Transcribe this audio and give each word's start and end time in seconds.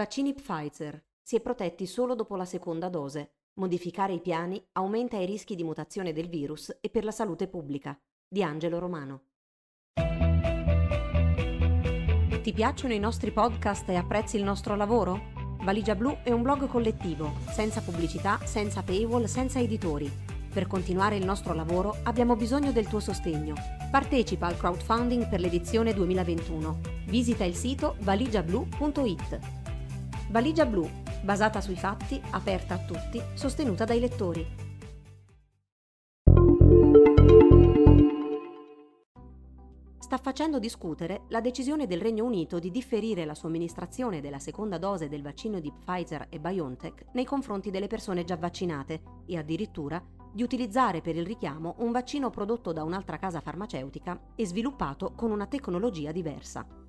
Vaccini 0.00 0.32
Pfizer. 0.32 0.98
Si 1.20 1.36
è 1.36 1.42
protetti 1.42 1.84
solo 1.84 2.14
dopo 2.14 2.34
la 2.34 2.46
seconda 2.46 2.88
dose. 2.88 3.32
Modificare 3.58 4.14
i 4.14 4.20
piani 4.22 4.58
aumenta 4.72 5.18
i 5.18 5.26
rischi 5.26 5.54
di 5.54 5.62
mutazione 5.62 6.14
del 6.14 6.30
virus 6.30 6.74
e 6.80 6.88
per 6.88 7.04
la 7.04 7.10
salute 7.10 7.48
pubblica. 7.48 8.00
Di 8.26 8.42
Angelo 8.42 8.78
Romano. 8.78 9.24
Ti 12.40 12.52
piacciono 12.54 12.94
i 12.94 12.98
nostri 12.98 13.30
podcast 13.30 13.90
e 13.90 13.96
apprezzi 13.96 14.38
il 14.38 14.42
nostro 14.42 14.74
lavoro? 14.74 15.58
Valigia 15.64 15.94
Blu 15.94 16.16
è 16.22 16.30
un 16.30 16.40
blog 16.40 16.66
collettivo, 16.66 17.34
senza 17.50 17.82
pubblicità, 17.82 18.40
senza 18.46 18.82
paywall, 18.82 19.24
senza 19.24 19.60
editori. 19.60 20.10
Per 20.50 20.66
continuare 20.66 21.16
il 21.16 21.26
nostro 21.26 21.52
lavoro 21.52 21.98
abbiamo 22.04 22.36
bisogno 22.36 22.72
del 22.72 22.88
tuo 22.88 23.00
sostegno. 23.00 23.52
Partecipa 23.90 24.46
al 24.46 24.56
crowdfunding 24.56 25.28
per 25.28 25.40
l'edizione 25.40 25.92
2021. 25.92 26.80
Visita 27.04 27.44
il 27.44 27.54
sito 27.54 27.96
valigiablu.it. 28.00 29.59
Valigia 30.30 30.64
Blu, 30.64 30.88
basata 31.22 31.60
sui 31.60 31.74
fatti, 31.74 32.20
aperta 32.30 32.74
a 32.74 32.78
tutti, 32.78 33.20
sostenuta 33.34 33.84
dai 33.84 33.98
lettori. 33.98 34.68
sta 40.10 40.18
facendo 40.18 40.58
discutere 40.58 41.22
la 41.28 41.40
decisione 41.40 41.86
del 41.86 42.00
Regno 42.00 42.24
Unito 42.24 42.58
di 42.58 42.72
differire 42.72 43.24
la 43.24 43.36
somministrazione 43.36 44.20
della 44.20 44.40
seconda 44.40 44.76
dose 44.76 45.08
del 45.08 45.22
vaccino 45.22 45.60
di 45.60 45.72
Pfizer 45.72 46.26
e 46.28 46.40
BioNTech 46.40 47.04
nei 47.12 47.24
confronti 47.24 47.70
delle 47.70 47.86
persone 47.86 48.24
già 48.24 48.36
vaccinate 48.36 49.02
e 49.26 49.38
addirittura 49.38 50.02
di 50.32 50.42
utilizzare 50.42 51.00
per 51.00 51.14
il 51.14 51.24
richiamo 51.24 51.76
un 51.78 51.92
vaccino 51.92 52.28
prodotto 52.28 52.72
da 52.72 52.82
un'altra 52.82 53.18
casa 53.18 53.38
farmaceutica 53.38 54.20
e 54.34 54.44
sviluppato 54.46 55.12
con 55.14 55.30
una 55.30 55.46
tecnologia 55.46 56.10
diversa. 56.10 56.79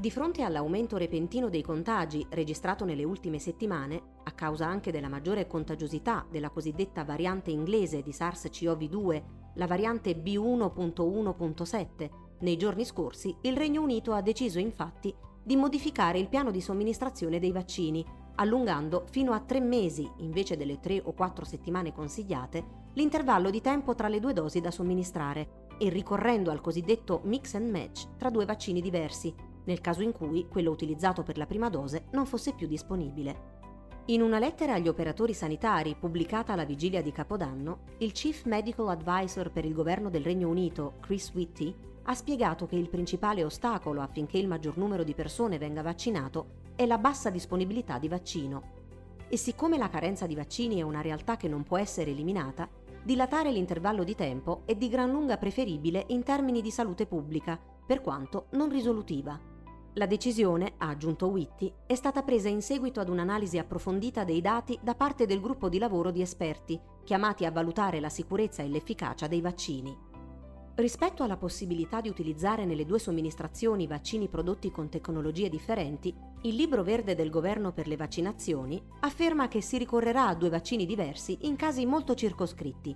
Di 0.00 0.12
fronte 0.12 0.42
all'aumento 0.42 0.96
repentino 0.96 1.48
dei 1.48 1.60
contagi 1.62 2.24
registrato 2.30 2.84
nelle 2.84 3.02
ultime 3.02 3.40
settimane, 3.40 4.00
a 4.22 4.30
causa 4.30 4.64
anche 4.64 4.92
della 4.92 5.08
maggiore 5.08 5.48
contagiosità 5.48 6.24
della 6.30 6.50
cosiddetta 6.50 7.02
variante 7.02 7.50
inglese 7.50 8.00
di 8.02 8.12
SARS-CoV-2, 8.12 9.22
la 9.54 9.66
variante 9.66 10.12
B1.1.7, 10.12 12.10
nei 12.42 12.56
giorni 12.56 12.84
scorsi 12.84 13.36
il 13.42 13.56
Regno 13.56 13.82
Unito 13.82 14.12
ha 14.12 14.22
deciso 14.22 14.60
infatti 14.60 15.12
di 15.42 15.56
modificare 15.56 16.20
il 16.20 16.28
piano 16.28 16.52
di 16.52 16.60
somministrazione 16.60 17.40
dei 17.40 17.50
vaccini, 17.50 18.06
allungando 18.36 19.04
fino 19.10 19.32
a 19.32 19.40
tre 19.40 19.58
mesi, 19.58 20.08
invece 20.18 20.56
delle 20.56 20.78
tre 20.78 21.02
o 21.04 21.12
quattro 21.12 21.44
settimane 21.44 21.92
consigliate, 21.92 22.64
l'intervallo 22.92 23.50
di 23.50 23.60
tempo 23.60 23.96
tra 23.96 24.06
le 24.06 24.20
due 24.20 24.32
dosi 24.32 24.60
da 24.60 24.70
somministrare 24.70 25.66
e 25.76 25.88
ricorrendo 25.88 26.52
al 26.52 26.60
cosiddetto 26.60 27.20
mix 27.24 27.54
and 27.54 27.68
match 27.68 28.06
tra 28.16 28.30
due 28.30 28.44
vaccini 28.44 28.80
diversi, 28.80 29.34
nel 29.64 29.80
caso 29.80 30.02
in 30.02 30.12
cui 30.12 30.46
quello 30.48 30.70
utilizzato 30.70 31.22
per 31.22 31.36
la 31.36 31.46
prima 31.46 31.68
dose 31.68 32.06
non 32.12 32.26
fosse 32.26 32.54
più 32.54 32.66
disponibile. 32.66 33.56
In 34.06 34.22
una 34.22 34.38
lettera 34.38 34.74
agli 34.74 34.88
operatori 34.88 35.34
sanitari 35.34 35.94
pubblicata 35.94 36.54
alla 36.54 36.64
vigilia 36.64 37.02
di 37.02 37.12
Capodanno, 37.12 37.80
il 37.98 38.12
Chief 38.12 38.44
Medical 38.44 38.88
Advisor 38.88 39.50
per 39.50 39.66
il 39.66 39.74
governo 39.74 40.08
del 40.08 40.24
Regno 40.24 40.48
Unito, 40.48 40.94
Chris 41.00 41.30
Whitty, 41.34 41.74
ha 42.04 42.14
spiegato 42.14 42.66
che 42.66 42.76
il 42.76 42.88
principale 42.88 43.44
ostacolo 43.44 44.00
affinché 44.00 44.38
il 44.38 44.48
maggior 44.48 44.78
numero 44.78 45.04
di 45.04 45.12
persone 45.12 45.58
venga 45.58 45.82
vaccinato 45.82 46.66
è 46.74 46.86
la 46.86 46.96
bassa 46.96 47.28
disponibilità 47.28 47.98
di 47.98 48.08
vaccino. 48.08 48.62
E 49.28 49.36
siccome 49.36 49.76
la 49.76 49.90
carenza 49.90 50.26
di 50.26 50.34
vaccini 50.34 50.78
è 50.78 50.82
una 50.82 51.02
realtà 51.02 51.36
che 51.36 51.48
non 51.48 51.62
può 51.62 51.76
essere 51.76 52.12
eliminata, 52.12 52.66
dilatare 53.02 53.52
l'intervallo 53.52 54.04
di 54.04 54.14
tempo 54.14 54.62
è 54.64 54.74
di 54.74 54.88
gran 54.88 55.10
lunga 55.10 55.36
preferibile 55.36 56.04
in 56.08 56.22
termini 56.22 56.62
di 56.62 56.70
salute 56.70 57.04
pubblica, 57.04 57.60
per 57.88 58.02
quanto 58.02 58.48
non 58.50 58.68
risolutiva. 58.68 59.40
La 59.94 60.04
decisione, 60.04 60.74
ha 60.76 60.90
aggiunto 60.90 61.28
Whitty, 61.28 61.72
è 61.86 61.94
stata 61.94 62.22
presa 62.22 62.50
in 62.50 62.60
seguito 62.60 63.00
ad 63.00 63.08
un'analisi 63.08 63.56
approfondita 63.56 64.24
dei 64.24 64.42
dati 64.42 64.78
da 64.82 64.94
parte 64.94 65.24
del 65.24 65.40
gruppo 65.40 65.70
di 65.70 65.78
lavoro 65.78 66.10
di 66.10 66.20
esperti, 66.20 66.78
chiamati 67.02 67.46
a 67.46 67.50
valutare 67.50 67.98
la 67.98 68.10
sicurezza 68.10 68.62
e 68.62 68.68
l'efficacia 68.68 69.26
dei 69.26 69.40
vaccini. 69.40 69.96
Rispetto 70.74 71.22
alla 71.22 71.38
possibilità 71.38 72.02
di 72.02 72.10
utilizzare 72.10 72.66
nelle 72.66 72.84
due 72.84 72.98
somministrazioni 72.98 73.86
vaccini 73.86 74.28
prodotti 74.28 74.70
con 74.70 74.90
tecnologie 74.90 75.48
differenti, 75.48 76.14
il 76.42 76.54
libro 76.54 76.82
verde 76.82 77.14
del 77.14 77.30
governo 77.30 77.72
per 77.72 77.88
le 77.88 77.96
vaccinazioni 77.96 78.80
afferma 79.00 79.48
che 79.48 79.62
si 79.62 79.78
ricorrerà 79.78 80.26
a 80.26 80.34
due 80.34 80.50
vaccini 80.50 80.84
diversi 80.84 81.38
in 81.46 81.56
casi 81.56 81.86
molto 81.86 82.14
circoscritti. 82.14 82.94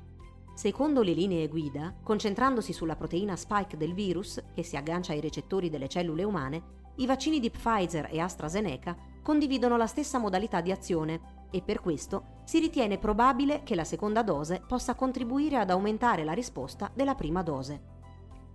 Secondo 0.55 1.03
le 1.03 1.13
linee 1.13 1.49
guida, 1.49 1.95
concentrandosi 2.03 2.73
sulla 2.73 2.95
proteina 2.95 3.37
spike 3.37 3.77
del 3.77 3.95
virus, 3.95 4.43
che 4.55 4.63
si 4.63 4.77
aggancia 4.77 5.13
ai 5.13 5.21
recettori 5.21 5.71
delle 5.71 5.89
cellule 5.89 6.25
umane, 6.25 6.81
i 6.97 7.07
vaccini 7.07 7.41
di 7.41 7.51
Pfizer 7.51 8.09
e 8.11 8.21
AstraZeneca 8.21 8.95
condividono 9.23 9.79
la 9.79 9.87
stessa 9.87 10.19
modalità 10.19 10.61
di 10.61 10.71
azione 10.71 11.47
e 11.51 11.63
per 11.63 11.81
questo 11.81 12.41
si 12.45 12.59
ritiene 12.59 12.99
probabile 12.99 13.63
che 13.63 13.75
la 13.75 13.85
seconda 13.85 14.23
dose 14.23 14.63
possa 14.67 14.95
contribuire 14.95 15.57
ad 15.57 15.71
aumentare 15.71 16.23
la 16.23 16.33
risposta 16.33 16.91
della 16.95 17.15
prima 17.15 17.43
dose. 17.43 17.91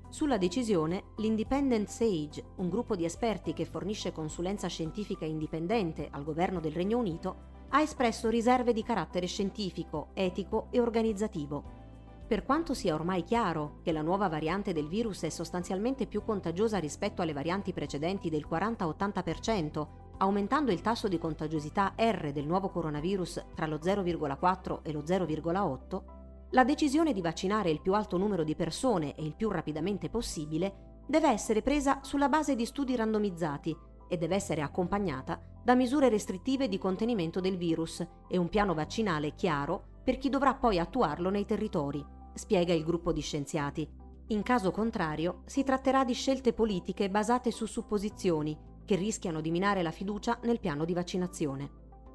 Sulla 0.10 0.38
decisione, 0.38 1.14
l'Independent 1.18 1.88
Sage, 1.88 2.44
un 2.58 2.70
gruppo 2.70 2.96
di 2.96 3.06
esperti 3.06 3.54
che 3.54 3.66
fornisce 3.66 4.12
consulenza 4.12 4.68
scientifica 4.68 5.26
indipendente 5.26 6.08
al 6.12 6.24
governo 6.24 6.60
del 6.60 6.72
Regno 6.72 7.00
Unito, 7.00 7.56
ha 7.70 7.82
espresso 7.82 8.30
riserve 8.30 8.72
di 8.72 8.84
carattere 8.84 9.26
scientifico, 9.26 10.10
etico 10.14 10.68
e 10.70 10.80
organizzativo. 10.80 11.87
Per 12.28 12.44
quanto 12.44 12.74
sia 12.74 12.94
ormai 12.94 13.24
chiaro 13.24 13.80
che 13.82 13.94
la 13.94 14.02
nuova 14.02 14.28
variante 14.28 14.74
del 14.74 14.90
virus 14.90 15.22
è 15.22 15.30
sostanzialmente 15.30 16.08
più 16.08 16.26
contagiosa 16.26 16.78
rispetto 16.78 17.22
alle 17.22 17.32
varianti 17.32 17.72
precedenti 17.72 18.30
del 18.30 18.46
40-80%, 18.50 19.88
aumentando 20.18 20.74
il 20.74 20.82
tasso 20.82 21.08
di 21.08 21.18
contagiosità 21.18 21.94
R 21.98 22.34
del 22.34 22.46
nuovo 22.46 22.68
coronavirus 22.68 23.46
tra 23.56 23.66
lo 23.66 23.78
0,4 23.78 24.80
e 24.84 24.92
lo 24.92 25.04
0,8, 25.04 26.04
la 26.50 26.66
decisione 26.66 27.14
di 27.14 27.22
vaccinare 27.22 27.70
il 27.70 27.80
più 27.80 27.94
alto 27.94 28.18
numero 28.18 28.44
di 28.44 28.56
persone 28.56 29.16
e 29.16 29.24
il 29.24 29.34
più 29.34 29.48
rapidamente 29.50 30.10
possibile 30.10 31.04
deve 31.08 31.30
essere 31.30 31.62
presa 31.62 32.00
sulla 32.02 32.28
base 32.28 32.56
di 32.56 32.66
studi 32.66 32.98
randomizzati 32.98 33.74
e 34.10 34.18
deve 34.18 34.36
essere 34.36 34.62
accompagnata 34.62 35.40
da 35.64 35.76
misure 35.76 36.10
restrittive 36.10 36.68
di 36.68 36.78
contenimento 36.78 37.40
del 37.40 37.56
virus 37.56 38.06
e 38.28 38.38
un 38.38 38.50
piano 38.50 38.74
vaccinale 38.74 39.34
chiaro 39.34 39.96
per 40.04 40.18
chi 40.18 40.30
dovrà 40.30 40.56
poi 40.56 40.80
attuarlo 40.80 41.30
nei 41.30 41.46
territori, 41.46 42.16
spiega 42.38 42.74
il 42.74 42.84
gruppo 42.84 43.12
di 43.12 43.22
scienziati. 43.22 43.88
In 44.28 44.44
caso 44.44 44.72
contrario, 44.72 45.42
si 45.46 45.64
tratterà 45.64 46.04
di 46.04 46.14
scelte 46.14 46.54
politiche 46.54 47.10
basate 47.10 47.52
su 47.52 47.66
supposizioni 47.66 48.58
che 48.86 48.96
rischiano 48.96 49.42
di 49.42 49.52
minare 49.52 49.82
la 49.84 49.92
fiducia 49.92 50.40
nel 50.44 50.60
piano 50.60 50.86
di 50.86 50.94
vaccinazione. 50.94 51.70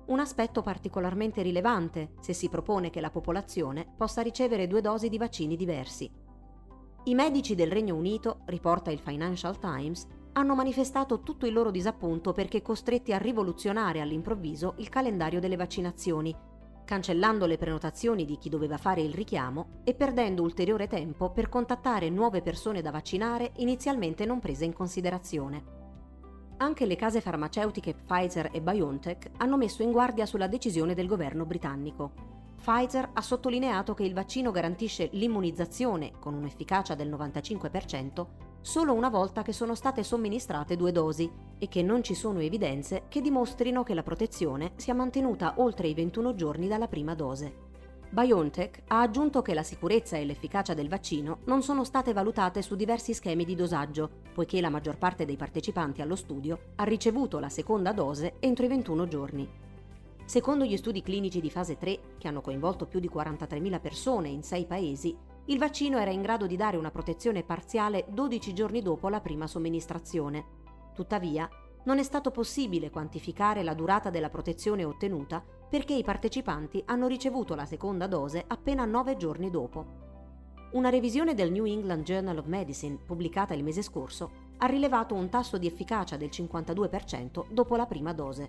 Un 0.06 0.18
aspetto 0.18 0.62
particolarmente 0.62 1.42
rilevante 1.42 2.14
se 2.20 2.32
si 2.32 2.48
propone 2.48 2.90
che 2.90 3.00
la 3.00 3.10
popolazione 3.10 3.86
possa 3.96 4.20
ricevere 4.22 4.66
due 4.66 4.80
dosi 4.80 5.08
di 5.08 5.18
vaccini 5.18 5.56
diversi. 5.56 6.10
I 7.04 7.14
medici 7.14 7.54
del 7.54 7.70
Regno 7.70 7.94
Unito, 7.94 8.40
riporta 8.46 8.90
il 8.90 9.00
Financial 9.00 9.58
Times, 9.58 10.06
hanno 10.34 10.54
manifestato 10.54 11.22
tutto 11.22 11.46
il 11.46 11.52
loro 11.52 11.70
disappunto 11.70 12.32
perché 12.32 12.62
costretti 12.62 13.12
a 13.12 13.18
rivoluzionare 13.18 14.00
all'improvviso 14.00 14.74
il 14.78 14.88
calendario 14.88 15.40
delle 15.40 15.56
vaccinazioni, 15.56 16.34
cancellando 16.84 17.46
le 17.46 17.56
prenotazioni 17.56 18.24
di 18.24 18.38
chi 18.38 18.48
doveva 18.48 18.76
fare 18.76 19.00
il 19.00 19.12
richiamo 19.12 19.80
e 19.84 19.94
perdendo 19.94 20.42
ulteriore 20.42 20.86
tempo 20.86 21.30
per 21.30 21.48
contattare 21.48 22.10
nuove 22.10 22.42
persone 22.42 22.82
da 22.82 22.90
vaccinare 22.90 23.52
inizialmente 23.56 24.24
non 24.24 24.40
prese 24.40 24.64
in 24.64 24.72
considerazione. 24.72 25.80
Anche 26.58 26.86
le 26.86 26.96
case 26.96 27.20
farmaceutiche 27.20 27.94
Pfizer 27.94 28.50
e 28.52 28.60
BioNTech 28.60 29.30
hanno 29.38 29.56
messo 29.56 29.82
in 29.82 29.90
guardia 29.90 30.26
sulla 30.26 30.46
decisione 30.46 30.94
del 30.94 31.08
governo 31.08 31.44
britannico. 31.44 32.12
Pfizer 32.56 33.10
ha 33.14 33.20
sottolineato 33.20 33.94
che 33.94 34.04
il 34.04 34.14
vaccino 34.14 34.52
garantisce 34.52 35.08
l'immunizzazione, 35.12 36.12
con 36.20 36.34
un'efficacia 36.34 36.94
del 36.94 37.10
95%, 37.10 38.26
solo 38.62 38.94
una 38.94 39.10
volta 39.10 39.42
che 39.42 39.52
sono 39.52 39.74
state 39.74 40.02
somministrate 40.02 40.76
due 40.76 40.92
dosi 40.92 41.30
e 41.58 41.68
che 41.68 41.82
non 41.82 42.02
ci 42.02 42.14
sono 42.14 42.40
evidenze 42.40 43.04
che 43.08 43.20
dimostrino 43.20 43.82
che 43.82 43.94
la 43.94 44.02
protezione 44.02 44.72
sia 44.76 44.94
mantenuta 44.94 45.54
oltre 45.58 45.88
i 45.88 45.94
21 45.94 46.34
giorni 46.34 46.68
dalla 46.68 46.88
prima 46.88 47.14
dose. 47.14 47.70
BioNTech 48.08 48.82
ha 48.88 49.00
aggiunto 49.00 49.40
che 49.40 49.54
la 49.54 49.62
sicurezza 49.62 50.18
e 50.18 50.24
l'efficacia 50.24 50.74
del 50.74 50.88
vaccino 50.88 51.38
non 51.44 51.62
sono 51.62 51.82
state 51.82 52.12
valutate 52.12 52.60
su 52.60 52.76
diversi 52.76 53.14
schemi 53.14 53.44
di 53.44 53.54
dosaggio, 53.54 54.10
poiché 54.34 54.60
la 54.60 54.68
maggior 54.68 54.98
parte 54.98 55.24
dei 55.24 55.36
partecipanti 55.36 56.02
allo 56.02 56.14
studio 56.14 56.72
ha 56.76 56.84
ricevuto 56.84 57.38
la 57.38 57.48
seconda 57.48 57.92
dose 57.92 58.34
entro 58.38 58.66
i 58.66 58.68
21 58.68 59.08
giorni. 59.08 59.48
Secondo 60.26 60.64
gli 60.64 60.76
studi 60.76 61.02
clinici 61.02 61.40
di 61.40 61.50
fase 61.50 61.78
3, 61.78 61.98
che 62.18 62.28
hanno 62.28 62.42
coinvolto 62.42 62.86
più 62.86 63.00
di 63.00 63.10
43.000 63.12 63.80
persone 63.80 64.28
in 64.28 64.42
6 64.42 64.66
paesi, 64.66 65.16
il 65.46 65.58
vaccino 65.58 65.98
era 65.98 66.10
in 66.10 66.22
grado 66.22 66.46
di 66.46 66.56
dare 66.56 66.76
una 66.76 66.92
protezione 66.92 67.42
parziale 67.42 68.06
12 68.08 68.52
giorni 68.52 68.80
dopo 68.80 69.08
la 69.08 69.20
prima 69.20 69.48
somministrazione. 69.48 70.44
Tuttavia, 70.94 71.48
non 71.84 71.98
è 71.98 72.04
stato 72.04 72.30
possibile 72.30 72.90
quantificare 72.90 73.64
la 73.64 73.74
durata 73.74 74.08
della 74.08 74.30
protezione 74.30 74.84
ottenuta 74.84 75.42
perché 75.68 75.94
i 75.94 76.04
partecipanti 76.04 76.82
hanno 76.86 77.08
ricevuto 77.08 77.56
la 77.56 77.64
seconda 77.64 78.06
dose 78.06 78.44
appena 78.46 78.84
nove 78.84 79.16
giorni 79.16 79.50
dopo. 79.50 80.10
Una 80.72 80.90
revisione 80.90 81.34
del 81.34 81.50
New 81.50 81.64
England 81.64 82.04
Journal 82.04 82.38
of 82.38 82.46
Medicine, 82.46 82.98
pubblicata 83.04 83.52
il 83.52 83.64
mese 83.64 83.82
scorso, 83.82 84.50
ha 84.58 84.66
rilevato 84.66 85.14
un 85.14 85.28
tasso 85.28 85.58
di 85.58 85.66
efficacia 85.66 86.16
del 86.16 86.30
52% 86.32 87.46
dopo 87.50 87.74
la 87.74 87.86
prima 87.86 88.12
dose. 88.12 88.48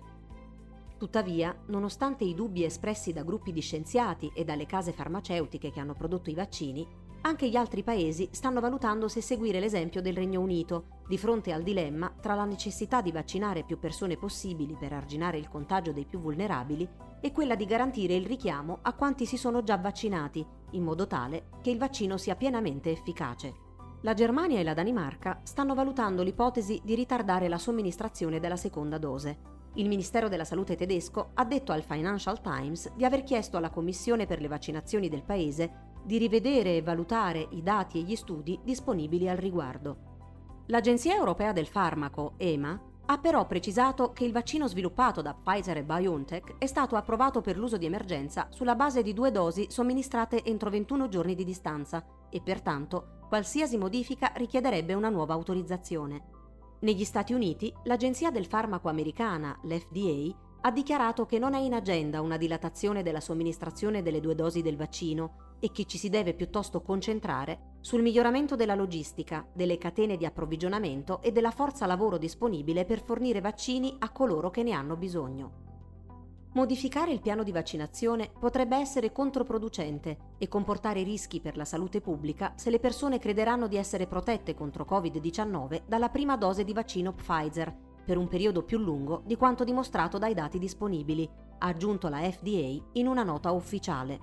Tuttavia, 1.04 1.54
nonostante 1.66 2.24
i 2.24 2.32
dubbi 2.32 2.64
espressi 2.64 3.12
da 3.12 3.24
gruppi 3.24 3.52
di 3.52 3.60
scienziati 3.60 4.32
e 4.34 4.42
dalle 4.42 4.64
case 4.64 4.92
farmaceutiche 4.92 5.70
che 5.70 5.78
hanno 5.78 5.92
prodotto 5.92 6.30
i 6.30 6.34
vaccini, 6.34 6.88
anche 7.20 7.46
gli 7.46 7.56
altri 7.56 7.82
paesi 7.82 8.30
stanno 8.32 8.58
valutando 8.58 9.06
se 9.06 9.20
seguire 9.20 9.60
l'esempio 9.60 10.00
del 10.00 10.14
Regno 10.14 10.40
Unito, 10.40 11.02
di 11.06 11.18
fronte 11.18 11.52
al 11.52 11.62
dilemma 11.62 12.10
tra 12.18 12.34
la 12.34 12.46
necessità 12.46 13.02
di 13.02 13.12
vaccinare 13.12 13.64
più 13.64 13.78
persone 13.78 14.16
possibili 14.16 14.78
per 14.80 14.94
arginare 14.94 15.36
il 15.36 15.50
contagio 15.50 15.92
dei 15.92 16.06
più 16.06 16.20
vulnerabili 16.20 16.88
e 17.20 17.32
quella 17.32 17.54
di 17.54 17.66
garantire 17.66 18.14
il 18.14 18.24
richiamo 18.24 18.78
a 18.80 18.94
quanti 18.94 19.26
si 19.26 19.36
sono 19.36 19.62
già 19.62 19.76
vaccinati, 19.76 20.42
in 20.70 20.82
modo 20.82 21.06
tale 21.06 21.50
che 21.60 21.68
il 21.68 21.76
vaccino 21.76 22.16
sia 22.16 22.34
pienamente 22.34 22.90
efficace. 22.90 23.52
La 24.00 24.14
Germania 24.14 24.58
e 24.58 24.62
la 24.62 24.72
Danimarca 24.72 25.40
stanno 25.42 25.74
valutando 25.74 26.22
l'ipotesi 26.22 26.80
di 26.82 26.94
ritardare 26.94 27.48
la 27.48 27.58
somministrazione 27.58 28.40
della 28.40 28.56
seconda 28.56 28.96
dose. 28.96 29.52
Il 29.76 29.88
Ministero 29.88 30.28
della 30.28 30.44
Salute 30.44 30.76
tedesco 30.76 31.30
ha 31.34 31.44
detto 31.44 31.72
al 31.72 31.82
Financial 31.82 32.40
Times 32.40 32.92
di 32.94 33.04
aver 33.04 33.24
chiesto 33.24 33.56
alla 33.56 33.70
Commissione 33.70 34.24
per 34.24 34.40
le 34.40 34.46
vaccinazioni 34.46 35.08
del 35.08 35.24
paese 35.24 35.92
di 36.04 36.16
rivedere 36.16 36.76
e 36.76 36.82
valutare 36.82 37.48
i 37.50 37.62
dati 37.62 37.98
e 37.98 38.02
gli 38.02 38.14
studi 38.14 38.60
disponibili 38.62 39.28
al 39.28 39.36
riguardo. 39.36 40.12
L'Agenzia 40.66 41.16
europea 41.16 41.52
del 41.52 41.66
farmaco, 41.66 42.34
EMA, 42.36 42.80
ha 43.06 43.18
però 43.18 43.46
precisato 43.46 44.12
che 44.12 44.24
il 44.24 44.32
vaccino 44.32 44.68
sviluppato 44.68 45.22
da 45.22 45.34
Pfizer 45.34 45.78
e 45.78 45.82
BioNTech 45.82 46.54
è 46.58 46.66
stato 46.66 46.94
approvato 46.94 47.40
per 47.40 47.58
l'uso 47.58 47.76
di 47.76 47.86
emergenza 47.86 48.46
sulla 48.50 48.76
base 48.76 49.02
di 49.02 49.12
due 49.12 49.32
dosi 49.32 49.66
somministrate 49.70 50.44
entro 50.44 50.70
21 50.70 51.08
giorni 51.08 51.34
di 51.34 51.44
distanza 51.44 52.04
e 52.30 52.40
pertanto 52.40 53.18
qualsiasi 53.28 53.76
modifica 53.76 54.32
richiederebbe 54.36 54.94
una 54.94 55.08
nuova 55.08 55.34
autorizzazione. 55.34 56.33
Negli 56.84 57.04
Stati 57.04 57.32
Uniti, 57.32 57.72
l'Agenzia 57.84 58.30
del 58.30 58.44
farmaco 58.44 58.90
americana, 58.90 59.58
l'FDA, 59.62 60.36
ha 60.60 60.70
dichiarato 60.70 61.24
che 61.24 61.38
non 61.38 61.54
è 61.54 61.58
in 61.58 61.72
agenda 61.72 62.20
una 62.20 62.36
dilatazione 62.36 63.02
della 63.02 63.20
somministrazione 63.20 64.02
delle 64.02 64.20
due 64.20 64.34
dosi 64.34 64.60
del 64.60 64.76
vaccino 64.76 65.56
e 65.60 65.72
che 65.72 65.86
ci 65.86 65.96
si 65.96 66.10
deve 66.10 66.34
piuttosto 66.34 66.82
concentrare 66.82 67.76
sul 67.80 68.02
miglioramento 68.02 68.54
della 68.54 68.74
logistica, 68.74 69.48
delle 69.54 69.78
catene 69.78 70.18
di 70.18 70.26
approvvigionamento 70.26 71.22
e 71.22 71.32
della 71.32 71.52
forza 71.52 71.86
lavoro 71.86 72.18
disponibile 72.18 72.84
per 72.84 73.02
fornire 73.02 73.40
vaccini 73.40 73.96
a 74.00 74.12
coloro 74.12 74.50
che 74.50 74.62
ne 74.62 74.72
hanno 74.72 74.96
bisogno. 74.98 75.63
Modificare 76.54 77.10
il 77.10 77.20
piano 77.20 77.42
di 77.42 77.50
vaccinazione 77.50 78.30
potrebbe 78.38 78.76
essere 78.76 79.10
controproducente 79.10 80.34
e 80.38 80.46
comportare 80.46 81.02
rischi 81.02 81.40
per 81.40 81.56
la 81.56 81.64
salute 81.64 82.00
pubblica 82.00 82.52
se 82.54 82.70
le 82.70 82.78
persone 82.78 83.18
crederanno 83.18 83.66
di 83.66 83.76
essere 83.76 84.06
protette 84.06 84.54
contro 84.54 84.86
Covid-19 84.88 85.82
dalla 85.84 86.10
prima 86.10 86.36
dose 86.36 86.62
di 86.62 86.72
vaccino 86.72 87.12
Pfizer 87.12 87.74
per 88.04 88.18
un 88.18 88.28
periodo 88.28 88.62
più 88.62 88.78
lungo 88.78 89.22
di 89.26 89.34
quanto 89.34 89.64
dimostrato 89.64 90.16
dai 90.16 90.32
dati 90.32 90.60
disponibili, 90.60 91.28
ha 91.58 91.66
aggiunto 91.66 92.08
la 92.08 92.18
FDA 92.18 92.80
in 92.92 93.08
una 93.08 93.24
nota 93.24 93.50
ufficiale. 93.50 94.20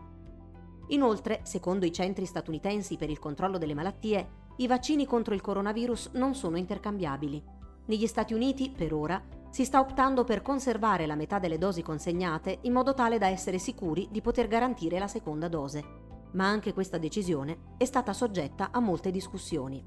Inoltre, 0.88 1.42
secondo 1.44 1.86
i 1.86 1.92
centri 1.92 2.26
statunitensi 2.26 2.96
per 2.96 3.10
il 3.10 3.20
controllo 3.20 3.58
delle 3.58 3.74
malattie, 3.74 4.40
i 4.58 4.68
vaccini 4.68 5.06
contro 5.06 5.34
il 5.34 5.42
coronavirus 5.42 6.12
non 6.14 6.34
sono 6.34 6.58
intercambiabili. 6.58 7.44
Negli 7.88 8.08
Stati 8.08 8.34
Uniti, 8.34 8.70
per 8.70 8.94
ora, 8.94 9.22
si 9.52 9.66
sta 9.66 9.82
optando 9.82 10.24
per 10.24 10.42
conservare 10.42 11.06
la 11.06 11.16
metà 11.16 11.38
delle 11.38 11.58
dosi 11.58 11.84
consegnate 11.84 12.60
in 12.62 12.72
modo 12.72 12.94
tale 12.94 13.18
da 13.18 13.28
essere 13.28 13.60
sicuri 13.60 14.08
di 14.10 14.22
poter 14.22 14.48
garantire 14.48 14.98
la 14.98 15.08
seconda 15.08 15.50
dose. 15.50 15.84
Ma 16.32 16.48
anche 16.48 16.74
questa 16.74 16.98
decisione 16.98 17.76
è 17.78 17.84
stata 17.84 18.14
soggetta 18.14 18.70
a 18.72 18.80
molte 18.80 19.12
discussioni. 19.12 19.84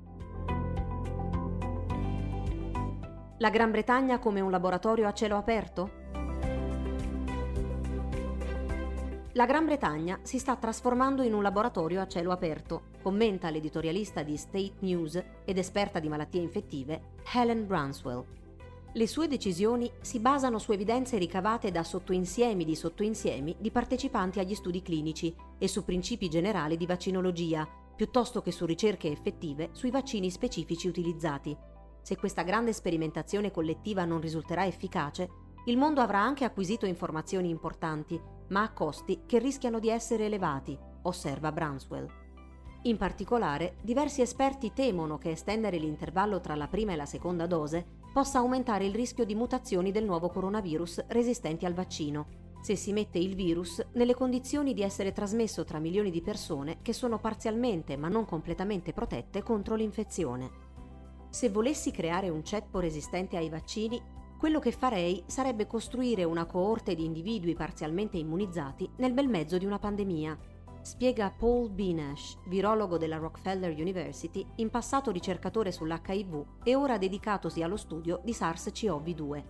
La 3.38 3.48
Gran 3.48 3.70
Bretagna 3.70 4.18
come 4.18 4.42
un 4.42 4.50
laboratorio 4.50 5.08
a 5.08 5.12
cielo 5.14 5.36
aperto? 5.36 6.02
La 9.32 9.46
Gran 9.46 9.64
Bretagna 9.64 10.20
si 10.22 10.38
sta 10.38 10.56
trasformando 10.56 11.22
in 11.22 11.32
un 11.32 11.42
laboratorio 11.42 12.02
a 12.02 12.06
cielo 12.06 12.30
aperto, 12.30 12.90
commenta 13.02 13.50
l'editorialista 13.50 14.22
di 14.22 14.36
State 14.36 14.74
News 14.80 15.20
ed 15.44 15.56
esperta 15.56 15.98
di 15.98 16.08
malattie 16.08 16.42
infettive 16.42 17.14
Helen 17.32 17.66
Brunswell. 17.66 18.43
Le 18.96 19.08
sue 19.08 19.26
decisioni 19.26 19.90
si 20.02 20.20
basano 20.20 20.60
su 20.60 20.70
evidenze 20.70 21.18
ricavate 21.18 21.72
da 21.72 21.82
sottoinsiemi 21.82 22.64
di 22.64 22.76
sottoinsiemi 22.76 23.56
di 23.58 23.72
partecipanti 23.72 24.38
agli 24.38 24.54
studi 24.54 24.82
clinici 24.82 25.34
e 25.58 25.66
su 25.66 25.84
principi 25.84 26.28
generali 26.28 26.76
di 26.76 26.86
vaccinologia, 26.86 27.68
piuttosto 27.96 28.40
che 28.40 28.52
su 28.52 28.64
ricerche 28.64 29.10
effettive 29.10 29.70
sui 29.72 29.90
vaccini 29.90 30.30
specifici 30.30 30.86
utilizzati. 30.86 31.56
Se 32.02 32.16
questa 32.16 32.42
grande 32.42 32.72
sperimentazione 32.72 33.50
collettiva 33.50 34.04
non 34.04 34.20
risulterà 34.20 34.64
efficace, 34.64 35.28
il 35.66 35.76
mondo 35.76 36.00
avrà 36.00 36.20
anche 36.20 36.44
acquisito 36.44 36.86
informazioni 36.86 37.48
importanti 37.48 38.20
ma 38.50 38.62
a 38.62 38.72
costi 38.72 39.22
che 39.26 39.40
rischiano 39.40 39.80
di 39.80 39.88
essere 39.88 40.26
elevati, 40.26 40.78
osserva 41.02 41.50
Brunswell. 41.50 42.22
In 42.86 42.98
particolare, 42.98 43.76
diversi 43.80 44.20
esperti 44.20 44.74
temono 44.74 45.16
che 45.16 45.30
estendere 45.30 45.78
l'intervallo 45.78 46.40
tra 46.40 46.54
la 46.54 46.68
prima 46.68 46.92
e 46.92 46.96
la 46.96 47.06
seconda 47.06 47.46
dose 47.46 47.82
possa 48.12 48.40
aumentare 48.40 48.84
il 48.84 48.94
rischio 48.94 49.24
di 49.24 49.34
mutazioni 49.34 49.90
del 49.90 50.04
nuovo 50.04 50.28
coronavirus 50.28 51.06
resistenti 51.08 51.64
al 51.64 51.72
vaccino, 51.72 52.26
se 52.60 52.76
si 52.76 52.92
mette 52.92 53.18
il 53.18 53.34
virus 53.34 53.82
nelle 53.92 54.14
condizioni 54.14 54.74
di 54.74 54.82
essere 54.82 55.12
trasmesso 55.12 55.64
tra 55.64 55.78
milioni 55.78 56.10
di 56.10 56.20
persone 56.20 56.80
che 56.82 56.92
sono 56.92 57.18
parzialmente 57.18 57.96
ma 57.96 58.08
non 58.08 58.26
completamente 58.26 58.92
protette 58.92 59.42
contro 59.42 59.76
l'infezione. 59.76 60.50
Se 61.30 61.48
volessi 61.48 61.90
creare 61.90 62.28
un 62.28 62.44
ceppo 62.44 62.80
resistente 62.80 63.38
ai 63.38 63.48
vaccini, 63.48 64.00
quello 64.38 64.58
che 64.58 64.72
farei 64.72 65.22
sarebbe 65.24 65.66
costruire 65.66 66.24
una 66.24 66.44
coorte 66.44 66.94
di 66.94 67.06
individui 67.06 67.54
parzialmente 67.54 68.18
immunizzati 68.18 68.90
nel 68.96 69.14
bel 69.14 69.28
mezzo 69.28 69.56
di 69.56 69.64
una 69.64 69.78
pandemia, 69.78 70.38
spiega 70.84 71.30
Paul 71.30 71.70
Binesh, 71.70 72.36
virologo 72.44 72.98
della 72.98 73.16
Rockefeller 73.16 73.72
University, 73.72 74.46
in 74.56 74.68
passato 74.68 75.10
ricercatore 75.10 75.72
sull'HIV 75.72 76.44
e 76.62 76.74
ora 76.74 76.98
dedicatosi 76.98 77.62
allo 77.62 77.78
studio 77.78 78.20
di 78.22 78.32
SARS-CoV-2. 78.32 79.44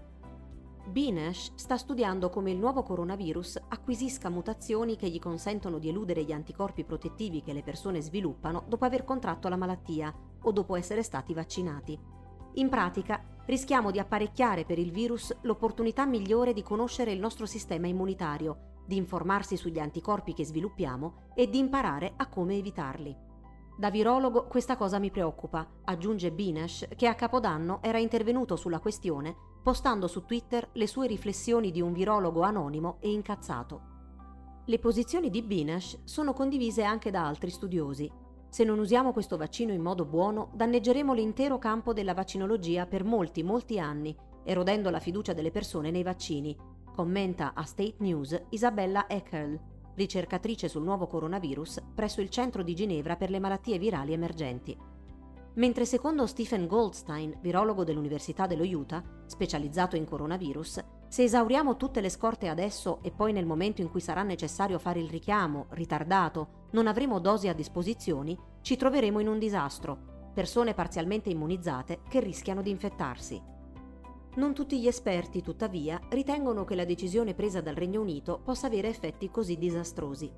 Binesh 0.86 1.54
sta 1.56 1.76
studiando 1.76 2.30
come 2.30 2.52
il 2.52 2.58
nuovo 2.58 2.84
coronavirus 2.84 3.62
acquisisca 3.68 4.28
mutazioni 4.28 4.96
che 4.96 5.08
gli 5.08 5.18
consentono 5.18 5.78
di 5.78 5.88
eludere 5.88 6.22
gli 6.22 6.32
anticorpi 6.32 6.84
protettivi 6.84 7.42
che 7.42 7.52
le 7.52 7.62
persone 7.62 8.00
sviluppano 8.00 8.64
dopo 8.68 8.84
aver 8.84 9.02
contratto 9.02 9.48
la 9.48 9.56
malattia 9.56 10.14
o 10.40 10.52
dopo 10.52 10.76
essere 10.76 11.02
stati 11.02 11.34
vaccinati. 11.34 11.98
In 12.54 12.68
pratica, 12.68 13.20
rischiamo 13.46 13.90
di 13.90 13.98
apparecchiare 13.98 14.64
per 14.64 14.78
il 14.78 14.92
virus 14.92 15.36
l'opportunità 15.40 16.06
migliore 16.06 16.52
di 16.52 16.62
conoscere 16.62 17.10
il 17.10 17.18
nostro 17.18 17.46
sistema 17.46 17.88
immunitario, 17.88 18.73
di 18.86 18.96
informarsi 18.96 19.56
sugli 19.56 19.78
anticorpi 19.78 20.32
che 20.34 20.44
sviluppiamo 20.44 21.30
e 21.34 21.48
di 21.48 21.58
imparare 21.58 22.14
a 22.16 22.28
come 22.28 22.56
evitarli. 22.56 23.16
Da 23.76 23.90
virologo 23.90 24.46
questa 24.46 24.76
cosa 24.76 24.98
mi 24.98 25.10
preoccupa, 25.10 25.66
aggiunge 25.84 26.30
Binesh, 26.30 26.88
che 26.96 27.08
a 27.08 27.14
Capodanno 27.14 27.82
era 27.82 27.98
intervenuto 27.98 28.56
sulla 28.56 28.80
questione 28.80 29.34
postando 29.64 30.06
su 30.06 30.26
Twitter 30.26 30.68
le 30.72 30.86
sue 30.86 31.06
riflessioni 31.06 31.70
di 31.70 31.80
un 31.80 31.94
virologo 31.94 32.42
anonimo 32.42 32.98
e 33.00 33.10
incazzato. 33.10 33.92
Le 34.66 34.78
posizioni 34.78 35.30
di 35.30 35.42
Binesh 35.42 36.00
sono 36.04 36.34
condivise 36.34 36.84
anche 36.84 37.10
da 37.10 37.26
altri 37.26 37.48
studiosi, 37.50 38.10
se 38.54 38.62
non 38.62 38.78
usiamo 38.78 39.12
questo 39.12 39.36
vaccino 39.36 39.72
in 39.72 39.80
modo 39.80 40.04
buono, 40.04 40.50
danneggeremo 40.54 41.12
l'intero 41.12 41.58
campo 41.58 41.92
della 41.92 42.14
vaccinologia 42.14 42.86
per 42.86 43.02
molti, 43.02 43.42
molti 43.42 43.80
anni, 43.80 44.16
erodendo 44.44 44.90
la 44.90 45.00
fiducia 45.00 45.32
delle 45.32 45.50
persone 45.50 45.90
nei 45.90 46.04
vaccini, 46.04 46.56
commenta 46.94 47.52
a 47.54 47.64
State 47.64 47.96
News 47.98 48.40
Isabella 48.50 49.06
Eckerl, 49.08 49.58
ricercatrice 49.96 50.68
sul 50.68 50.84
nuovo 50.84 51.08
coronavirus 51.08 51.82
presso 51.92 52.20
il 52.20 52.30
Centro 52.30 52.62
di 52.62 52.74
Ginevra 52.74 53.16
per 53.16 53.30
le 53.30 53.40
malattie 53.40 53.78
virali 53.78 54.12
emergenti. 54.12 54.76
Mentre 55.54 55.86
secondo 55.86 56.26
Stephen 56.26 56.66
Goldstein, 56.68 57.36
virologo 57.40 57.84
dell'Università 57.84 58.46
dello 58.46 58.64
Utah, 58.64 59.02
specializzato 59.26 59.96
in 59.96 60.04
coronavirus, 60.04 60.84
se 61.08 61.22
esauriamo 61.24 61.76
tutte 61.76 62.00
le 62.00 62.08
scorte 62.08 62.48
adesso 62.48 63.00
e 63.02 63.10
poi 63.10 63.32
nel 63.32 63.46
momento 63.46 63.80
in 63.80 63.90
cui 63.90 64.00
sarà 64.00 64.22
necessario 64.22 64.78
fare 64.78 65.00
il 65.00 65.08
richiamo, 65.08 65.66
ritardato, 65.70 66.68
non 66.70 66.86
avremo 66.86 67.18
dosi 67.18 67.48
a 67.48 67.54
disposizione, 67.54 68.36
ci 68.62 68.76
troveremo 68.76 69.20
in 69.20 69.28
un 69.28 69.38
disastro, 69.38 70.30
persone 70.32 70.74
parzialmente 70.74 71.30
immunizzate 71.30 72.00
che 72.08 72.20
rischiano 72.20 72.62
di 72.62 72.70
infettarsi. 72.70 73.53
Non 74.36 74.52
tutti 74.52 74.80
gli 74.80 74.88
esperti, 74.88 75.42
tuttavia, 75.42 76.00
ritengono 76.08 76.64
che 76.64 76.74
la 76.74 76.84
decisione 76.84 77.34
presa 77.34 77.60
dal 77.60 77.76
Regno 77.76 78.00
Unito 78.00 78.40
possa 78.42 78.66
avere 78.66 78.88
effetti 78.88 79.30
così 79.30 79.56
disastrosi. 79.56 80.28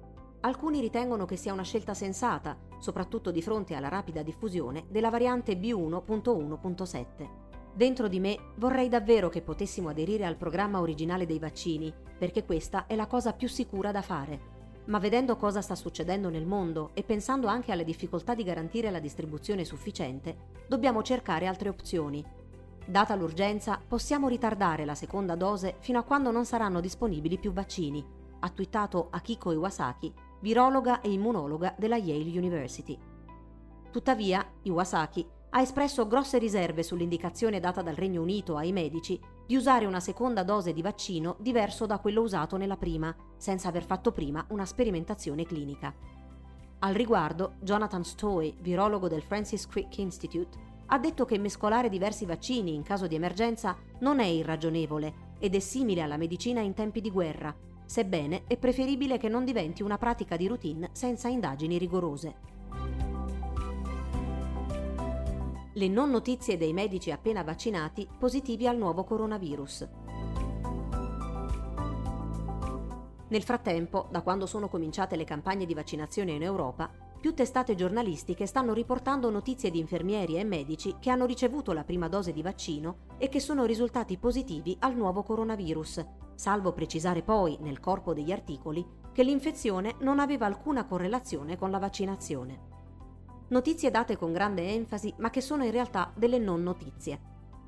Alcuni 0.41 0.81
ritengono 0.81 1.25
che 1.25 1.37
sia 1.37 1.55
una 1.55 1.63
scelta 1.63 1.95
sensata, 1.95 2.59
soprattutto 2.79 3.31
di 3.31 3.41
fronte 3.41 3.75
alla 3.75 3.89
rapida 3.89 4.23
diffusione 4.23 4.85
della 4.91 5.09
variante 5.09 5.55
B1.1.7. 5.55 7.29
Dentro 7.73 8.09
di 8.09 8.21
me 8.21 8.39
vorrei 8.57 8.91
davvero 8.91 9.31
che 9.31 9.41
potessimo 9.41 9.89
aderire 9.89 10.27
al 10.27 10.37
programma 10.37 10.81
originale 10.81 11.25
dei 11.25 11.39
vaccini, 11.39 11.93
perché 12.19 12.45
questa 12.45 12.87
è 12.87 12.97
la 12.97 13.07
cosa 13.07 13.33
più 13.33 13.49
sicura 13.49 13.93
da 13.93 14.03
fare 14.03 14.57
ma 14.87 14.99
vedendo 14.99 15.37
cosa 15.37 15.61
sta 15.63 15.75
succedendo 15.75 16.29
nel 16.29 16.47
mondo 16.47 16.91
e 16.95 17.03
pensando 17.03 17.47
anche 17.47 17.73
alle 17.73 17.85
difficoltà 17.85 18.35
di 18.35 18.45
garantire 18.45 18.91
la 18.91 19.01
distribuzione 19.01 19.65
sufficiente, 19.65 20.37
dobbiamo 20.69 21.03
cercare 21.03 21.47
altre 21.47 21.69
opzioni. 21.69 22.25
Data 22.89 23.17
l'urgenza, 23.17 23.81
possiamo 23.85 24.29
ritardare 24.29 24.85
la 24.85 24.95
seconda 24.95 25.35
dose 25.35 25.75
fino 25.81 25.99
a 25.99 26.05
quando 26.05 26.31
non 26.31 26.45
saranno 26.45 26.81
disponibili 26.81 27.37
più 27.37 27.53
vaccini, 27.53 28.05
ha 28.39 28.49
twittato 28.49 29.09
Akiko 29.11 29.51
Iwasaki, 29.51 30.15
virologa 30.41 31.01
e 31.01 31.11
immunologa 31.11 31.75
della 31.77 31.97
Yale 31.97 32.39
University. 32.39 32.97
Tuttavia, 33.91 34.47
Iwasaki 34.63 35.27
ha 35.51 35.61
espresso 35.61 36.07
grosse 36.07 36.39
riserve 36.39 36.85
sull'indicazione 36.85 37.59
data 37.59 37.83
dal 37.83 37.95
Regno 37.97 38.23
Unito 38.23 38.57
ai 38.57 38.71
medici 38.71 39.19
di 39.45 39.57
usare 39.57 39.85
una 39.85 40.01
seconda 40.01 40.45
dose 40.45 40.73
di 40.73 40.83
vaccino 40.83 41.37
diverso 41.41 41.87
da 41.87 41.99
quello 41.99 42.21
usato 42.21 42.57
nella 42.57 42.77
prima, 42.77 43.13
senza 43.37 43.67
aver 43.67 43.85
fatto 43.85 44.13
prima 44.13 44.45
una 44.51 44.65
sperimentazione 44.65 45.45
clinica. 45.45 45.93
Al 46.81 46.95
riguardo, 46.95 47.55
Jonathan 47.63 48.05
Stowey, 48.05 48.55
virologo 48.61 49.09
del 49.09 49.23
Francis 49.23 49.67
Crick 49.67 49.99
Institute, 49.99 50.66
ha 50.87 50.99
detto 50.99 51.25
che 51.25 51.39
mescolare 51.39 51.89
diversi 51.89 52.25
vaccini 52.25 52.75
in 52.75 52.83
caso 52.83 53.07
di 53.07 53.15
emergenza 53.15 53.77
non 54.01 54.21
è 54.21 54.27
irragionevole 54.27 55.35
ed 55.39 55.55
è 55.55 55.59
simile 55.59 56.03
alla 56.03 56.17
medicina 56.17 56.61
in 56.61 56.75
tempi 56.75 57.01
di 57.01 57.11
guerra, 57.11 57.55
sebbene 57.85 58.45
è 58.47 58.57
preferibile 58.57 59.19
che 59.19 59.29
non 59.29 59.45
diventi 59.45 59.83
una 59.83 59.99
pratica 59.99 60.37
di 60.37 60.47
routine 60.47 60.91
senza 60.93 61.29
indagini 61.29 61.79
rigorose. 61.79 62.55
Le 65.73 65.89
non 65.89 66.11
notizie 66.11 66.57
dei 66.57 66.73
medici 66.73 67.11
appena 67.11 67.43
vaccinati 67.43 68.09
positivi 68.19 68.67
al 68.67 68.79
nuovo 68.79 69.05
coronavirus. 69.05 69.89
Nel 73.29 73.43
frattempo, 73.43 74.07
da 74.11 74.23
quando 74.23 74.47
sono 74.47 74.69
cominciate 74.69 75.17
le 75.17 75.25
campagne 75.25 75.67
di 75.67 75.75
vaccinazione 75.75 76.33
in 76.33 76.43
Europa, 76.43 76.89
più 77.27 77.35
testate 77.35 77.75
giornalistiche 77.75 78.47
stanno 78.47 78.73
riportando 78.73 79.31
notizie 79.31 79.73
di 79.73 79.81
infermieri 79.81 80.39
e 80.39 80.45
medici 80.45 80.95
che 81.01 81.11
hanno 81.11 81.27
ricevuto 81.27 81.73
la 81.73 81.83
prima 81.83 82.07
dose 82.07 82.33
di 82.33 82.41
vaccino 82.41 82.99
e 83.19 83.29
che 83.29 83.41
sono 83.41 83.65
risultati 83.65 84.17
positivi 84.17 84.77
al 84.79 84.95
nuovo 84.95 85.25
coronavirus, 85.25 86.07
salvo 86.37 86.73
precisare 86.73 87.23
poi, 87.23 87.59
nel 87.63 87.81
corpo 87.81 88.15
degli 88.15 88.31
articoli, 88.31 88.87
che 89.13 89.25
l'infezione 89.25 89.97
non 90.03 90.21
aveva 90.21 90.47
alcuna 90.47 90.85
correlazione 90.85 91.59
con 91.59 91.73
la 91.73 91.81
vaccinazione. 91.81 92.61
Notizie 93.49 93.91
date 93.91 94.17
con 94.17 94.33
grande 94.33 94.63
enfasi, 94.69 95.13
ma 95.19 95.29
che 95.29 95.41
sono 95.41 95.65
in 95.65 95.73
realtà 95.73 96.13
delle 96.15 96.39
non 96.39 96.63
notizie. 96.63 97.19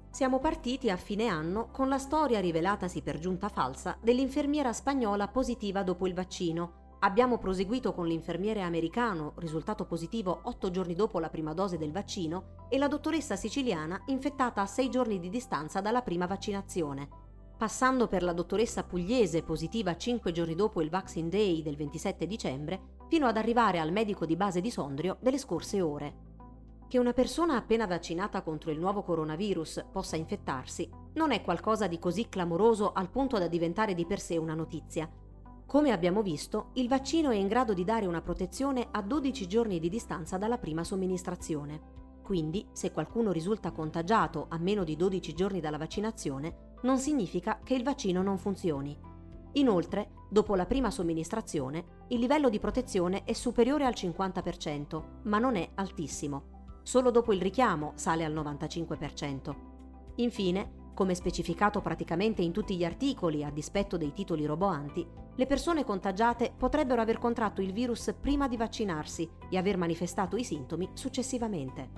Siamo 0.09 0.39
partiti 0.39 0.89
a 0.89 0.97
fine 0.97 1.27
anno 1.27 1.71
con 1.73 1.89
la 1.89 1.99
storia 1.99 2.39
rivelatasi 2.39 3.03
per 3.03 3.19
giunta 3.19 3.49
falsa 3.49 3.99
dell'infermiera 4.01 4.73
spagnola 4.73 5.27
positiva 5.27 5.83
dopo 5.83 6.07
il 6.07 6.15
vaccino. 6.15 6.87
Abbiamo 7.01 7.39
proseguito 7.39 7.93
con 7.93 8.09
l'infermiere 8.09 8.63
americano, 8.63 9.35
risultato 9.37 9.85
positivo 9.85 10.41
otto 10.43 10.69
giorni 10.71 10.97
dopo 10.97 11.21
la 11.21 11.29
prima 11.29 11.55
dose 11.55 11.79
del 11.79 11.93
vaccino, 11.93 12.67
e 12.69 12.77
la 12.77 12.89
dottoressa 12.89 13.37
siciliana 13.37 14.03
infettata 14.07 14.63
a 14.63 14.67
sei 14.67 14.91
giorni 14.91 15.21
di 15.21 15.31
distanza 15.31 15.81
dalla 15.81 16.03
prima 16.03 16.27
vaccinazione. 16.27 17.09
Passando 17.57 18.09
per 18.09 18.25
la 18.25 18.33
dottoressa 18.33 18.83
pugliese 18.83 19.45
positiva 19.45 19.97
cinque 19.97 20.33
giorni 20.33 20.57
dopo 20.57 20.81
il 20.81 20.91
Vaccine 20.91 21.29
Day 21.29 21.63
del 21.63 21.77
27 21.77 22.27
dicembre, 22.27 22.81
fino 23.09 23.27
ad 23.27 23.37
arrivare 23.37 23.79
al 23.79 23.93
medico 23.93 24.27
di 24.27 24.37
base 24.37 24.61
di 24.61 24.71
Sondrio 24.71 25.19
delle 25.21 25.39
scorse 25.39 25.81
ore. 25.81 26.27
Che 26.89 26.99
una 26.99 27.13
persona 27.13 27.57
appena 27.57 27.87
vaccinata 27.87 28.43
contro 28.43 28.73
il 28.73 28.79
nuovo 28.81 29.03
coronavirus 29.03 29.87
possa 29.93 30.17
infettarsi 30.17 30.89
non 31.15 31.31
è 31.31 31.43
qualcosa 31.43 31.87
di 31.87 31.99
così 31.99 32.29
clamoroso 32.29 32.93
al 32.93 33.11
punto 33.11 33.39
da 33.39 33.47
diventare 33.47 33.95
di 33.95 34.05
per 34.07 34.19
sé 34.19 34.37
una 34.37 34.55
notizia. 34.55 35.09
Come 35.69 35.91
abbiamo 35.91 36.23
visto, 36.23 36.71
il 36.77 36.89
vaccino 36.89 37.29
è 37.29 37.35
in 37.35 37.47
grado 37.47 37.75
di 37.75 37.85
dare 37.85 38.07
una 38.07 38.23
protezione 38.23 38.89
a 38.91 39.03
12 39.03 39.47
giorni 39.47 39.79
di 39.79 39.91
distanza 39.91 40.39
dalla 40.39 40.57
prima 40.57 40.83
somministrazione. 40.83 41.79
Quindi, 42.23 42.67
se 42.73 42.91
qualcuno 42.91 43.33
risulta 43.33 43.71
contagiato 43.71 44.47
a 44.49 44.57
meno 44.57 44.83
di 44.83 44.97
12 44.97 45.35
giorni 45.35 45.61
dalla 45.61 45.77
vaccinazione, 45.77 46.77
non 46.85 46.97
significa 46.97 47.61
che 47.63 47.75
il 47.75 47.83
vaccino 47.83 48.23
non 48.23 48.39
funzioni. 48.39 48.99
Inoltre, 49.53 50.13
dopo 50.31 50.55
la 50.55 50.65
prima 50.65 50.91
somministrazione, 50.91 52.05
il 52.09 52.19
livello 52.19 52.49
di 52.49 52.59
protezione 52.59 53.25
è 53.25 53.35
superiore 53.35 53.85
al 53.85 53.93
50%, 53.95 55.03
ma 55.25 55.39
non 55.39 55.57
è 55.57 55.69
altissimo. 55.75 56.79
Solo 56.83 57.11
dopo 57.11 57.35
il 57.35 57.43
richiamo 57.43 57.93
sale 57.95 58.25
al 58.25 58.33
95%. 58.33 59.55
Infine, 60.15 60.78
come 60.99 61.15
specificato 61.15 61.81
praticamente 61.81 62.43
in 62.43 62.51
tutti 62.51 62.77
gli 62.77 62.83
articoli 62.83 63.45
a 63.45 63.51
dispetto 63.51 63.97
dei 63.97 64.13
titoli 64.13 64.45
roboanti, 64.45 65.07
le 65.37 65.47
persone 65.47 65.85
contagiate 65.85 66.53
potrebbero 66.59 67.01
aver 67.01 67.19
contratto 67.19 67.63
il 67.63 67.73
virus 67.73 68.13
prima 68.21 68.49
di 68.49 68.57
vaccinarsi 68.57 69.31
e 69.49 69.57
aver 69.57 69.77
manifestato 69.77 70.37
i 70.37 70.43
sintomi 70.43 70.89
successivamente. 70.95 71.91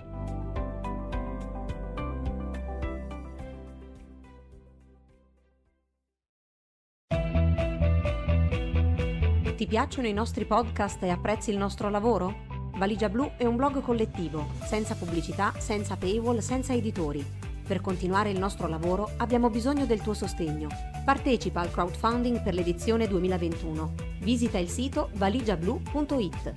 Ti 9.55 9.65
piacciono 9.65 10.07
i 10.07 10.13
nostri 10.13 10.45
podcast 10.45 11.01
e 11.01 11.09
apprezzi 11.09 11.49
il 11.49 11.57
nostro 11.57 11.89
lavoro? 11.89 12.49
Valigia 12.75 13.09
Blu 13.09 13.31
è 13.35 13.45
un 13.45 13.55
blog 13.55 13.81
collettivo, 13.81 14.45
senza 14.63 14.93
pubblicità, 14.93 15.53
senza 15.57 15.97
paywall, 15.97 16.37
senza 16.37 16.73
editori. 16.73 17.40
Per 17.71 17.79
continuare 17.79 18.29
il 18.29 18.37
nostro 18.37 18.67
lavoro 18.67 19.11
abbiamo 19.15 19.49
bisogno 19.49 19.85
del 19.85 20.01
tuo 20.01 20.13
sostegno. 20.13 20.67
Partecipa 21.05 21.61
al 21.61 21.71
crowdfunding 21.71 22.43
per 22.43 22.53
l'edizione 22.53 23.07
2021. 23.07 23.93
Visita 24.19 24.57
il 24.57 24.67
sito 24.67 25.09
valigiablu.it. 25.13 26.53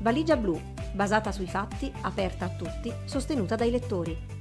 Valigia 0.00 0.36
Blu, 0.36 0.60
basata 0.92 1.32
sui 1.32 1.46
fatti, 1.46 1.90
aperta 2.02 2.44
a 2.44 2.50
tutti, 2.50 2.92
sostenuta 3.06 3.56
dai 3.56 3.70
lettori. 3.70 4.37